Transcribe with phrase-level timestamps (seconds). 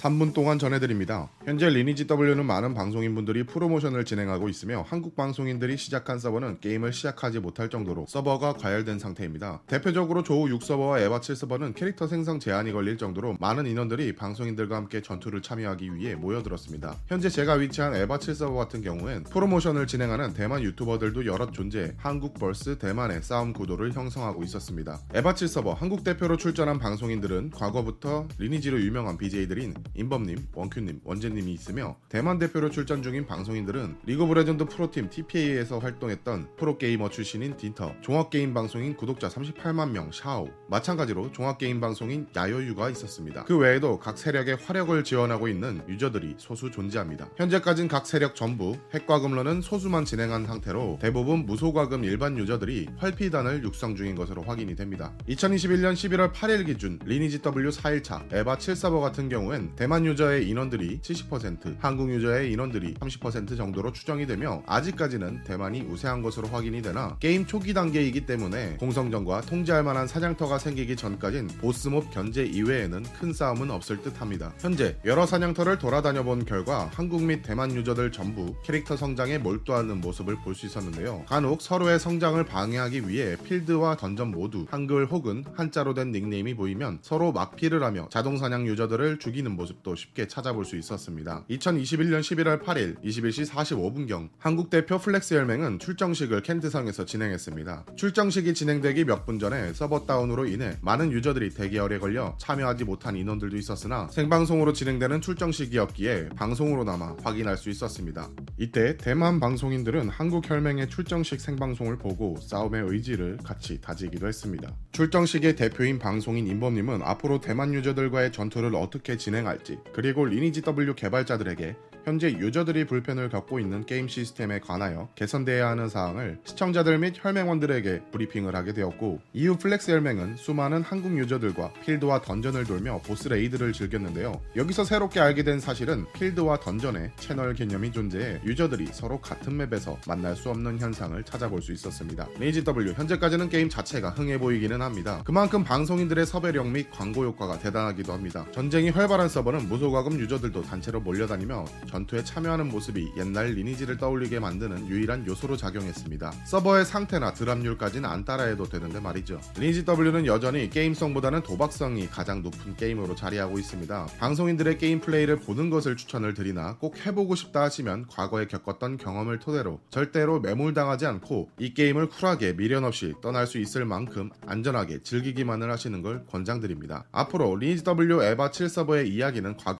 [0.00, 1.28] 3분 동안 전해드립니다.
[1.44, 7.68] 현재 리니지 W는 많은 방송인분들이 프로모션을 진행하고 있으며 한국 방송인들이 시작한 서버는 게임을 시작하지 못할
[7.68, 9.60] 정도로 서버가 과열된 상태입니다.
[9.66, 14.74] 대표적으로 조우 6 서버와 에바 7 서버는 캐릭터 생성 제한이 걸릴 정도로 많은 인원들이 방송인들과
[14.74, 16.96] 함께 전투를 참여하기 위해 모여들었습니다.
[17.06, 22.38] 현재 제가 위치한 에바 7 서버 같은 경우엔 프로모션을 진행하는 대만 유튜버들도 여럿 존재해 한국
[22.38, 24.98] vs 대만의 싸움 구도를 형성하고 있었습니다.
[25.12, 31.96] 에바 7 서버 한국 대표로 출전한 방송인들은 과거부터 리니지로 유명한 BJ들인 임범님, 원큐님, 원재님이 있으며
[32.08, 38.54] 대만 대표로 출전 중인 방송인들은 리그 오브 레전드 프로팀 TPA에서 활동했던 프로게이머 출신인 딘터, 종합게임
[38.54, 43.44] 방송인 구독자 38만 명 샤오, 마찬가지로 종합게임 방송인 야요유가 있었습니다.
[43.44, 47.28] 그 외에도 각 세력의 화력을 지원하고 있는 유저들이 소수 존재합니다.
[47.36, 54.14] 현재까진 각 세력 전부 핵과금러는 소수만 진행한 상태로 대부분 무소과금 일반 유저들이 활피단을 육성 중인
[54.14, 55.12] 것으로 확인이 됩니다.
[55.28, 61.76] 2021년 11월 8일 기준 리니지 W 4일차 에바 7서버 같은 경우엔 대만 유저의 인원들이 70%,
[61.78, 67.72] 한국 유저의 인원들이 30% 정도로 추정이 되며 아직까지는 대만이 우세한 것으로 확인이 되나 게임 초기
[67.72, 74.20] 단계이기 때문에 공성전과 통제할 만한 사냥터가 생기기 전까진 보스몹 견제 이외에는 큰 싸움은 없을 듯
[74.20, 74.52] 합니다.
[74.58, 80.36] 현재 여러 사냥터를 돌아다녀 본 결과 한국 및 대만 유저들 전부 캐릭터 성장에 몰두하는 모습을
[80.44, 81.24] 볼 수 있었는데요.
[81.26, 87.32] 간혹 서로의 성장을 방해하기 위해 필드와 던전 모두 한글 혹은 한자로 된 닉네임이 보이면 서로
[87.32, 91.44] 막피를 하며 자동 사냥 유저들을 죽이는 모습 도 쉽게 찾아볼 수 있었습니다.
[91.48, 97.86] 2021년 11월 8일 21시 45분경 한국 대표 플렉스 혈맹은 출정식을 켄트성에서 진행했습니다.
[97.96, 103.56] 출정식이 진행되기 몇 분 전에 서버 다운으로 인해 많은 유저들이 대기열에 걸려 참여하지 못한 인원들도
[103.56, 108.28] 있었으나 생방송으로 진행되는 출정식이었기에 방송으로나마 확인할 수 있었습니다.
[108.58, 114.74] 이때 대만 방송인들은 한국 혈맹의 출정식 생방송을 보고 싸움의 의지를 같이 다지기도 했습니다.
[114.92, 119.59] 출정식의 대표인 방송인 임범님은 앞으로 대만 유저들과의 전투를 어떻게 진행할지
[119.92, 126.38] 그리고 리니지 W 개발자들에게 현재 유저들이 불편을 겪고 있는 게임 시스템에 관하여 개선돼야 하는 사항을
[126.44, 133.00] 시청자들 및 혈맹원들에게 브리핑을 하게 되었고 이후 플렉스 혈맹은 수많은 한국 유저들과 필드와 던전을 돌며
[133.04, 134.40] 보스 raid를 즐겼는데요.
[134.56, 140.36] 여기서 새롭게 알게 된 사실은 필드와 던전에 채널 개념이 존재해 유저들이 서로 같은 맵에서 만날
[140.36, 142.28] 수 없는 현상을 찾아볼 수 있었습니다.
[142.38, 145.22] 리니지 W 현재까지는 게임 자체가 흥해 보이기는 합니다.
[145.24, 148.46] 그만큼 방송인들의 섭외력 및 광고 효과가 대단하기도 합니다.
[148.52, 155.26] 전쟁이 활발한 서버는 무소과금 유저들도 단체로 몰려다니며 전투에 참여하는 모습이 옛날 리니지를 떠올리게 만드는 유일한
[155.26, 156.32] 요소로 작용했습니다.
[156.46, 159.40] 서버의 상태나 드랍률까지는 안 따라해도 되는데 말이죠.
[159.58, 164.06] 리니지 W는 여전히 게임성보다는 도박성이 가장 높은 게임으로 자리하고 있습니다.
[164.18, 169.80] 방송인들의 게임 플레이를 보는 것을 추천을 드리나 꼭 해보고 싶다 하시면 과거에 겪었던 경험을 토대로
[169.90, 176.02] 절대로 매몰당하지 않고 이 게임을 쿨하게 미련 없이 떠날 수 있을 만큼 안전하게 즐기기만을 하시는
[176.02, 177.04] 걸 권장드립니다.
[177.10, 179.60] 앞으로 리니지 W 에바 7 서버의 이야기는 과거